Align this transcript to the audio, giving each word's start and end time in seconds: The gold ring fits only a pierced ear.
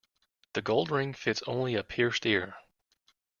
The 0.53 0.63
gold 0.63 0.89
ring 0.89 1.13
fits 1.13 1.43
only 1.45 1.75
a 1.75 1.83
pierced 1.83 2.25
ear. 2.25 2.55